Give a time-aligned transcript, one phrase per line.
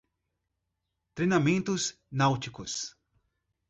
[1.13, 2.97] Treinamentos náuticos